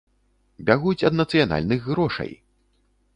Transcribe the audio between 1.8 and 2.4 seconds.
грошай!